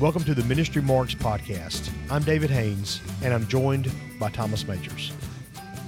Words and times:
Welcome 0.00 0.24
to 0.24 0.34
the 0.34 0.44
Ministry 0.44 0.80
Marks 0.80 1.14
podcast. 1.14 1.90
I'm 2.10 2.22
David 2.22 2.48
Haynes, 2.48 3.02
and 3.22 3.34
I'm 3.34 3.46
joined 3.48 3.92
by 4.18 4.30
Thomas 4.30 4.66
Majors. 4.66 5.12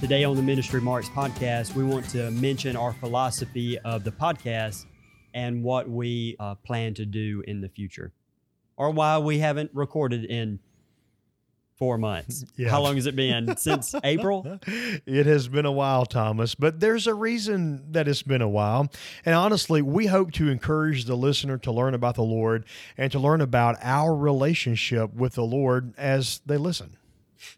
Today 0.01 0.23
on 0.23 0.35
the 0.35 0.41
Ministry 0.43 0.79
Marks 0.79 1.09
podcast, 1.09 1.73
we 1.73 1.83
want 1.83 2.07
to 2.09 2.29
mention 2.29 2.75
our 2.75 2.93
philosophy 2.93 3.79
of 3.79 4.03
the 4.03 4.11
podcast 4.11 4.85
and 5.33 5.63
what 5.63 5.89
we 5.89 6.35
uh, 6.39 6.53
plan 6.53 6.93
to 6.93 7.07
do 7.07 7.43
in 7.47 7.59
the 7.59 7.69
future, 7.69 8.11
or 8.77 8.91
why 8.91 9.17
we 9.17 9.39
haven't 9.39 9.71
recorded 9.73 10.25
in 10.25 10.59
four 11.77 11.97
months. 11.97 12.45
Yeah. 12.55 12.69
How 12.69 12.81
long 12.81 12.95
has 12.95 13.07
it 13.07 13.15
been? 13.15 13.57
Since 13.57 13.95
April? 14.03 14.59
It 14.67 15.25
has 15.25 15.47
been 15.47 15.65
a 15.65 15.71
while, 15.71 16.05
Thomas, 16.05 16.53
but 16.55 16.79
there's 16.79 17.07
a 17.07 17.13
reason 17.15 17.91
that 17.91 18.07
it's 18.07 18.21
been 18.21 18.41
a 18.41 18.49
while. 18.49 18.89
And 19.25 19.33
honestly, 19.35 19.81
we 19.81 20.05
hope 20.05 20.31
to 20.33 20.49
encourage 20.49 21.05
the 21.05 21.15
listener 21.15 21.57
to 21.59 21.71
learn 21.71 21.93
about 21.93 22.15
the 22.15 22.23
Lord 22.23 22.65
and 22.97 23.11
to 23.11 23.19
learn 23.19 23.41
about 23.41 23.77
our 23.81 24.15
relationship 24.15 25.13
with 25.13 25.33
the 25.33 25.43
Lord 25.43 25.93
as 25.97 26.41
they 26.45 26.57
listen. 26.57 26.95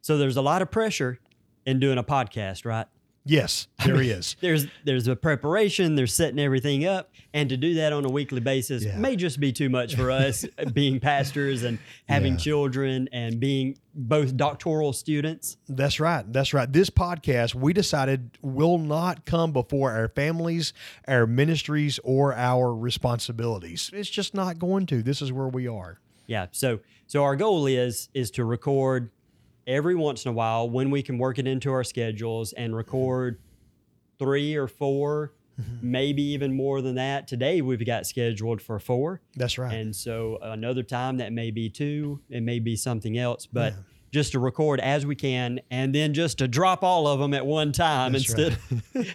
So 0.02 0.18
there's 0.18 0.38
a 0.38 0.42
lot 0.42 0.62
of 0.62 0.72
pressure 0.72 1.20
in 1.66 1.80
doing 1.80 1.98
a 1.98 2.04
podcast, 2.04 2.66
right? 2.66 2.88
Yes, 3.28 3.68
there 3.84 4.00
he 4.00 4.12
is. 4.12 4.36
There's 4.40 4.68
there's 4.84 5.08
a 5.08 5.16
preparation, 5.16 5.96
there's 5.96 6.14
setting 6.14 6.38
everything 6.40 6.86
up, 6.86 7.10
and 7.34 7.50
to 7.50 7.58
do 7.58 7.74
that 7.74 7.92
on 7.92 8.06
a 8.06 8.10
weekly 8.10 8.40
basis 8.40 8.84
Yeah. 8.86 8.98
may 9.00 9.16
just 9.16 9.40
be 9.40 9.52
too 9.52 9.68
much 9.68 9.96
for 9.96 10.12
us 10.12 10.46
being 10.74 11.00
pastors 11.00 11.64
and 11.64 11.80
having 12.08 12.34
Yeah. 12.34 12.40
children 12.40 13.10
and 13.12 13.40
being 13.40 13.80
both 13.96 14.38
doctoral 14.38 14.94
students. 14.94 15.58
That's 15.68 16.00
right. 16.00 16.32
That's 16.32 16.54
right. 16.54 16.72
This 16.72 16.92
podcast, 16.92 17.56
we 17.56 17.74
decided, 17.74 18.30
will 18.44 18.78
not 18.78 19.26
come 19.26 19.52
before 19.54 19.92
our 19.92 20.08
families, 20.10 20.74
our 21.08 21.26
ministries, 21.26 22.00
or 22.04 22.36
our 22.36 22.76
responsibilities. 22.76 23.90
It's 23.94 24.10
just 24.10 24.34
not 24.36 24.60
going 24.60 24.86
to. 24.88 25.02
This 25.02 25.22
is 25.22 25.32
where 25.32 25.48
we 25.48 25.68
are. 25.68 26.00
Yeah. 26.28 26.48
So 26.52 26.80
so 27.08 27.24
our 27.24 27.36
goal 27.36 27.66
is 27.68 28.10
is 28.14 28.30
to 28.32 28.46
record 28.46 29.10
every 29.68 29.96
once 29.96 30.26
in 30.26 30.30
a 30.30 30.34
while 30.34 30.70
when 30.70 30.92
we 30.92 31.02
can 31.02 31.18
work 31.18 31.40
it 31.40 31.48
into 31.48 31.72
our 31.72 31.84
schedules 31.84 32.54
and 32.54 32.70
mm-hmm. 32.70 32.78
record 32.78 33.40
three 34.20 34.56
or 34.56 34.68
4 34.68 35.34
mm-hmm. 35.60 35.92
maybe 35.92 36.22
even 36.22 36.56
more 36.56 36.82
than 36.82 36.96
that. 36.96 37.28
Today 37.28 37.62
we've 37.62 37.86
got 37.86 38.06
scheduled 38.06 38.62
for 38.62 38.80
four. 38.80 39.22
That's 39.36 39.58
right. 39.58 39.74
And 39.74 39.96
so 39.96 40.38
another 40.42 40.84
time 40.84 41.18
that 41.18 41.34
may 41.34 41.52
be 41.52 41.70
two, 41.70 42.22
it 42.30 42.44
may 42.44 42.60
be 42.60 42.76
something 42.76 43.18
else, 43.18 43.46
but 43.46 43.74
Yeah. 43.74 43.80
just 44.12 44.32
to 44.34 44.40
record 44.40 44.80
as 44.80 45.06
we 45.06 45.16
can 45.16 45.60
and 45.70 45.94
then 45.94 46.14
just 46.14 46.38
to 46.38 46.48
drop 46.48 46.84
all 46.84 47.08
of 47.08 47.20
them 47.20 47.34
at 47.34 47.46
one 47.46 47.72
time 47.72 48.14
That's 48.14 48.34
instead 48.34 48.58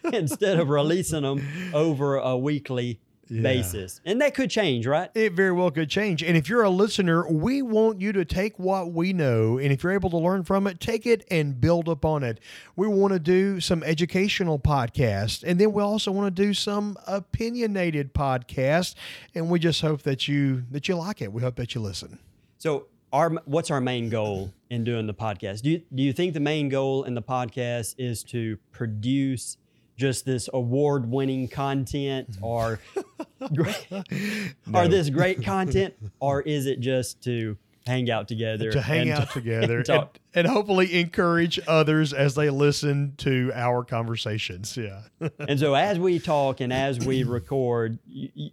instead 0.13 0.59
of 0.59 0.69
releasing 0.69 1.23
them 1.23 1.47
over 1.73 2.17
a 2.17 2.37
weekly 2.37 3.01
Yeah. 3.31 3.43
basis. 3.43 4.01
And 4.05 4.21
that 4.21 4.35
could 4.35 4.51
change, 4.51 4.87
right? 4.87 5.11
It 5.15 5.33
very 5.33 5.53
well 5.53 5.71
could 5.71 5.89
change. 5.89 6.23
And 6.23 6.37
if 6.37 6.49
you're 6.49 6.63
a 6.63 6.71
listener, 6.71 7.31
we 7.31 7.63
want 7.63 8.01
you 8.01 8.13
to 8.13 8.25
take 8.25 8.59
what 8.59 8.93
we 8.93 9.13
know, 9.13 9.59
and 9.59 9.73
if 9.73 9.83
you're 9.83 9.93
able 9.93 10.11
to 10.11 10.19
learn 10.19 10.43
from 10.43 10.67
it, 10.67 10.81
take 10.81 11.07
it 11.07 11.25
and 11.31 11.61
build 11.61 11.89
upon 11.89 12.25
it. 12.25 12.41
We 12.75 12.89
want 12.89 13.13
to 13.13 13.21
do 13.21 13.61
some 13.61 13.83
educational 13.85 14.59
podcasts, 14.59 15.45
and 15.45 15.61
then 15.61 15.73
we 15.73 15.83
also 15.83 16.11
want 16.11 16.35
to 16.35 16.43
do 16.43 16.53
some 16.53 16.97
opinionated 17.07 18.15
podcasts. 18.15 18.95
And 19.35 19.49
we 19.49 19.59
just 19.59 19.81
hope 19.81 20.03
that 20.03 20.27
you 20.27 20.65
that 20.71 20.89
you 20.89 20.97
like 20.97 21.23
it. 21.23 21.33
We 21.33 21.43
hope 21.43 21.57
that 21.57 21.75
you 21.75 21.81
listen. 21.81 22.19
So, 22.59 22.87
our 23.13 23.31
what's 23.45 23.71
our 23.71 23.81
main 23.81 24.09
goal 24.09 24.53
in 24.71 24.85
doing 24.85 25.07
the 25.07 25.15
podcast? 25.15 25.63
Do 25.63 25.71
you 25.71 25.83
do 25.95 26.03
you 26.03 26.13
think 26.13 26.35
the 26.35 26.41
main 26.41 26.69
goal 26.69 27.05
in 27.05 27.15
the 27.15 27.23
podcast 27.23 27.95
is 27.99 28.23
to 28.25 28.59
produce 28.73 29.57
just 30.01 30.25
this 30.25 30.49
award-winning 30.55 31.49
content, 31.49 32.31
mm-hmm. 32.33 32.45
or 32.45 32.81
great, 33.55 33.87
or 34.75 34.89
this 34.89 35.11
great 35.11 35.43
content, 35.45 35.95
or 36.21 36.43
is 36.43 36.67
it 36.67 36.81
just 36.81 37.23
to 37.25 37.57
hang 37.87 38.11
out 38.11 38.29
together, 38.29 38.71
to 38.71 38.81
hang 38.81 39.11
and 39.11 39.19
out 39.19 39.29
to- 39.29 39.35
together 39.35 39.79
and 39.79 39.89
and, 39.89 40.09
and 40.35 40.47
hopefully 40.47 41.01
encourage 41.01 41.59
others 41.67 42.13
as 42.13 42.35
they 42.35 42.51
listen 42.51 43.15
to 43.19 43.51
our 43.55 43.85
conversations. 43.85 44.77
Yeah. 44.77 45.03
and 45.49 45.59
so, 45.59 45.75
as 45.75 45.99
we 45.99 46.19
talk 46.19 46.61
and 46.61 46.73
as 46.73 47.01
we 47.01 47.25
record. 47.25 47.99
y 48.07 48.31
y 48.37 48.51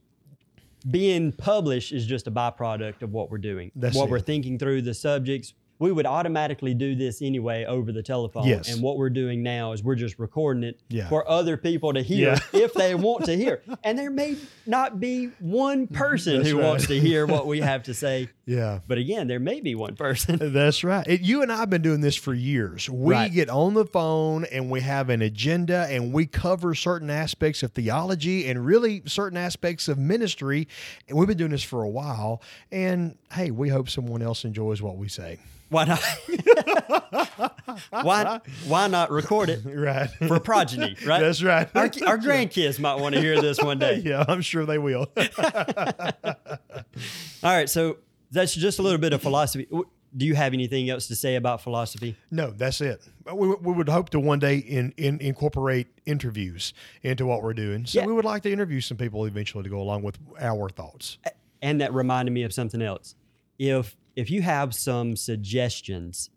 being 0.89 1.33
published 1.33 1.91
is 1.91 2.05
just 2.05 2.27
a 2.27 2.31
byproduct 2.31 3.01
of 3.01 3.11
what 3.11 3.29
we're 3.29 3.39
doing. 3.39 3.71
That's 3.75 3.95
what 3.95 4.05
it. 4.05 4.11
we're 4.11 4.19
thinking 4.21 4.57
through 4.57 4.83
the 4.83 4.93
subjects. 4.93 5.53
We 5.79 5.91
would 5.91 6.05
automatically 6.07 6.73
do 6.73 6.95
this 6.95 7.21
anyway 7.21 7.65
over 7.65 7.91
the 7.91 8.01
telephone. 8.03 8.47
Yes. 8.47 8.73
And 8.73 8.81
what 8.81 8.97
we're 8.97 9.09
doing 9.11 9.43
now 9.43 9.73
is 9.73 9.83
we're 9.83 9.95
just 9.95 10.17
recording 10.17 10.63
it 10.63 10.79
Yeah. 10.89 11.07
for 11.07 11.29
other 11.29 11.55
people 11.57 11.93
to 11.93 12.01
hear 12.01 12.33
Yeah. 12.33 12.59
if 12.59 12.73
they 12.73 12.95
want 12.95 13.25
to 13.25 13.35
hear. 13.35 13.61
And 13.83 13.97
there 13.97 14.09
may 14.09 14.35
not 14.65 14.99
be 14.99 15.27
one 15.39 15.87
person 15.87 16.37
That's 16.37 16.49
who 16.49 16.57
right. 16.59 16.67
wants 16.67 16.87
to 16.87 16.99
hear 16.99 17.25
what 17.25 17.45
we 17.47 17.59
have 17.61 17.83
to 17.83 17.93
say. 17.93 18.29
yeah. 18.45 18.79
But 18.87 18.97
again, 18.97 19.27
there 19.27 19.39
may 19.39 19.61
be 19.61 19.75
one 19.75 19.95
person. 19.95 20.37
That's 20.53 20.83
right. 20.83 21.05
It, 21.07 21.21
you 21.21 21.41
and 21.43 21.51
I 21.51 21.57
have 21.57 21.69
been 21.69 21.81
doing 21.83 22.01
this 22.01 22.15
for 22.15 22.33
years. 22.33 22.89
We 22.89 23.13
Right. 23.13 23.31
get 23.31 23.49
on 23.49 23.73
the 23.75 23.85
phone 23.85 24.45
and 24.45 24.69
we 24.71 24.81
have 24.81 25.09
an 25.09 25.21
agenda 25.21 25.87
and 25.89 26.11
we 26.11 26.25
cover 26.25 26.73
certain 26.75 27.09
aspects 27.09 27.61
of 27.63 27.71
theology 27.71 28.47
and 28.49 28.65
really 28.65 29.03
certain 29.05 29.37
aspects 29.37 29.87
of 29.87 29.97
ministry. 29.97 30.67
And 31.07 31.17
we've 31.17 31.27
been 31.27 31.37
doing 31.37 31.51
this 31.51 31.63
for 31.63 31.83
a 31.83 31.89
while. 31.89 32.41
And 32.71 33.15
hey, 33.31 33.51
we 33.51 33.69
hope 33.69 33.89
someone 33.89 34.21
else 34.21 34.43
enjoys 34.43 34.81
what 34.81 34.97
we 34.97 35.07
say. 35.07 35.37
Why 35.69 35.83
not? 35.85 36.01
why, 37.89 38.39
why 38.67 38.87
not 38.87 39.11
record 39.11 39.49
it 39.49 39.61
Right. 39.65 40.09
for 40.27 40.39
progeny, 40.39 40.95
right? 41.05 41.19
That's 41.21 41.43
right. 41.43 41.67
Our, 41.75 41.83
our 42.05 42.17
grandkids 42.17 42.79
might 42.79 42.95
want 42.95 43.15
to 43.15 43.21
hear 43.21 43.41
this 43.41 43.61
one 43.61 43.77
day. 43.79 44.01
yeah, 44.05 44.23
I'm 44.27 44.41
sure 44.41 44.65
they 44.65 44.77
will. 44.77 45.11
All 47.43 47.53
right, 47.53 47.69
so 47.69 47.97
that's 48.31 48.53
just 48.55 48.79
a 48.79 48.81
little 48.81 48.97
bit 48.97 49.13
of 49.13 49.21
philosophy. 49.21 49.67
Do 50.15 50.25
you 50.25 50.35
have 50.35 50.53
anything 50.53 50.89
else 50.89 51.07
to 51.07 51.15
say 51.15 51.35
about 51.35 51.61
philosophy? 51.61 52.15
No, 52.31 52.49
that's 52.49 52.81
it. 52.81 53.01
But 53.23 53.37
we, 53.37 53.49
we 53.55 53.73
would 53.73 53.89
hope 53.89 54.09
to 54.11 54.19
one 54.19 54.39
day 54.39 54.57
in, 54.57 54.93
in 54.97 55.19
incorporate 55.19 55.87
interviews 56.05 56.73
into 57.03 57.25
what 57.25 57.43
we're 57.43 57.53
doing. 57.53 57.85
So 57.85 57.99
Yeah. 57.99 58.05
we 58.07 58.13
would 58.13 58.25
like 58.25 58.43
to 58.43 58.51
interview 58.51 58.79
some 58.81 58.97
people 58.97 59.25
eventually 59.25 59.63
to 59.63 59.69
go 59.69 59.79
along 59.79 60.03
with 60.03 60.17
our 60.39 60.69
thoughts. 60.69 61.17
And 61.61 61.81
that 61.81 61.93
reminded 61.93 62.31
me 62.31 62.43
of 62.43 62.53
something 62.53 62.81
else. 62.81 63.15
If 63.59 63.95
if 64.17 64.31
you 64.31 64.41
have 64.41 64.73
some 64.73 65.15
suggestions 65.15 66.31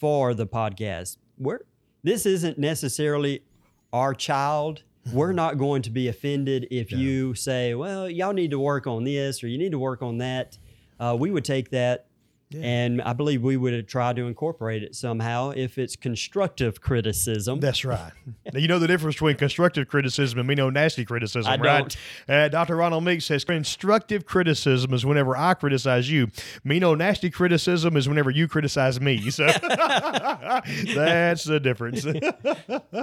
for 0.00 0.34
the 0.34 0.46
podcast, 0.46 1.16
we're 1.38 1.60
this 2.02 2.26
isn't 2.26 2.58
necessarily 2.58 3.44
our 3.92 4.12
child. 4.12 4.82
We're 5.12 5.32
not 5.32 5.58
going 5.58 5.82
to 5.82 5.90
be 5.90 6.06
offended 6.06 6.68
if 6.70 6.92
you 6.92 7.34
say, 7.34 7.74
"Well, 7.74 8.08
y'all 8.08 8.32
need 8.32 8.52
to 8.52 8.58
work 8.60 8.86
on 8.86 9.02
this" 9.02 9.42
or 9.42 9.48
"You 9.48 9.58
need 9.58 9.72
to 9.72 9.78
work 9.78 10.00
on 10.00 10.18
that." 10.18 10.58
Uh, 11.00 11.16
we 11.18 11.32
would 11.32 11.44
take 11.44 11.70
that, 11.70 12.06
and 12.54 13.02
I 13.02 13.12
believe 13.12 13.42
we 13.42 13.56
would 13.56 13.88
try 13.88 14.12
to 14.12 14.26
incorporate 14.26 14.82
it 14.82 14.94
somehow 14.94 15.50
if 15.50 15.78
it's 15.78 15.96
constructive 15.96 16.80
criticism. 16.80 17.60
That's 17.60 17.84
right. 17.84 18.12
now, 18.52 18.58
you 18.58 18.68
know 18.68 18.78
the 18.78 18.86
difference 18.86 19.16
between 19.16 19.36
constructive 19.36 19.88
criticism 19.88 20.38
and 20.38 20.48
me 20.48 20.54
know 20.54 20.70
nasty 20.70 21.04
criticism, 21.04 21.52
I 21.52 21.56
right? 21.56 21.96
Uh, 22.28 22.48
Dr. 22.48 22.76
Ronald 22.76 23.04
Meek 23.04 23.22
says 23.22 23.44
constructive 23.44 24.26
criticism 24.26 24.92
is 24.94 25.04
whenever 25.04 25.36
I 25.36 25.54
criticize 25.54 26.10
you. 26.10 26.28
Me 26.64 26.78
know 26.78 26.94
nasty 26.94 27.30
criticism 27.30 27.96
is 27.96 28.08
whenever 28.08 28.30
you 28.30 28.48
criticize 28.48 29.00
me. 29.00 29.20
So 29.32 29.46
that's 30.94 31.44
the 31.44 31.58
difference. 31.58 32.02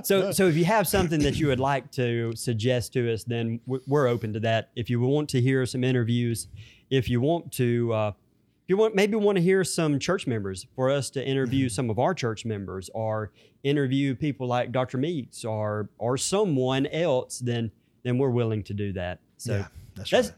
so 0.08 0.32
so 0.32 0.48
if 0.48 0.56
you 0.56 0.66
have 0.66 0.88
something 0.88 1.22
that 1.22 1.38
you 1.38 1.48
would 1.48 1.60
like 1.60 1.92
to 1.94 2.36
suggest 2.36 2.94
to 2.94 3.12
us 3.12 3.24
then 3.24 3.60
we're 3.66 4.08
open 4.08 4.34
to 4.34 4.40
that 4.42 4.70
if 4.76 4.90
you 4.90 5.00
want 5.00 5.30
to 5.30 5.42
hear 5.42 5.66
some 5.66 5.84
interviews 5.84 6.48
if 6.90 7.10
you 7.10 7.22
want 7.22 7.52
to 7.54 7.94
uh, 7.94 8.12
you 8.70 8.78
want 8.78 8.96
maybe 8.96 9.16
want 9.18 9.36
to 9.38 9.42
hear 9.42 9.64
some 9.64 10.00
church 10.00 10.26
members 10.28 10.66
for 10.76 10.90
us 10.90 11.10
to 11.12 11.26
interview 11.26 11.66
Mm-hmm. 11.66 11.74
some 11.74 11.90
of 11.90 12.00
our 12.00 12.14
church 12.14 12.46
members 12.46 12.90
or 12.94 13.32
interview 13.64 14.16
people 14.16 14.48
like 14.48 14.72
dr 14.72 14.98
meeks 14.98 15.44
or 15.44 15.90
or 15.98 16.18
someone 16.18 16.86
else 16.88 17.40
then 17.40 17.72
then 18.04 18.18
we're 18.18 18.30
willing 18.30 18.64
to 18.64 18.74
do 18.74 18.94
that 18.94 19.20
so 19.38 19.54
Yeah, 19.58 19.68
that's 19.96 20.10
that's 20.12 20.28
right. 20.30 20.38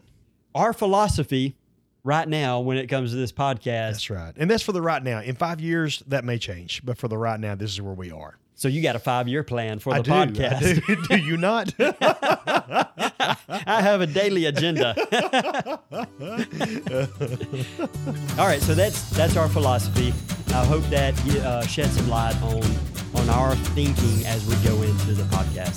our 0.56 0.74
philosophy 0.74 1.56
right 2.04 2.28
now 2.28 2.60
when 2.62 2.78
it 2.78 2.88
comes 2.88 3.12
to 3.12 3.18
this 3.18 3.32
podcast 3.32 3.92
That's 3.92 4.10
right. 4.10 4.34
And 4.38 4.50
that's 4.50 4.64
for 4.64 4.72
the 4.72 4.82
right 4.82 5.04
now. 5.04 5.22
In 5.22 5.36
five 5.36 5.62
years, 5.62 6.02
that 6.08 6.24
may 6.26 6.40
change. 6.40 6.84
But 6.84 6.98
for 6.98 7.08
the 7.08 7.16
right 7.18 7.40
now, 7.40 7.54
this 7.54 7.70
is 7.72 7.80
where 7.80 7.94
we 7.94 8.10
are. 8.12 8.38
So 8.62 8.68
you 8.68 8.84
got 8.84 8.96
a 8.96 9.00
five-year 9.00 9.44
plan 9.44 9.80
for 9.80 9.92
the 9.92 10.00
I 10.00 10.02
do. 10.04 10.12
podcast 10.12 10.84
I 10.88 10.96
do. 10.96 11.02
do 11.08 11.18
you 11.18 11.36
not? 11.36 11.74
I 11.80 12.86
have 13.82 14.02
a 14.02 14.06
daily 14.06 14.46
agenda. 14.46 14.94
All 18.38 18.46
right, 18.46 18.62
so 18.62 18.76
that's 18.76 19.10
that's 19.10 19.36
our 19.36 19.50
philosophy. 19.50 20.14
I 20.54 20.64
hope 20.66 20.84
that 20.92 21.20
uh, 21.38 21.66
sheds 21.66 21.94
some 21.98 22.08
light 22.08 22.40
on 22.44 22.62
on 23.16 23.30
our 23.32 23.56
thinking 23.74 24.28
as 24.28 24.46
we 24.46 24.54
go 24.58 24.80
into 24.84 25.14
the 25.14 25.24
podcast. 25.36 25.71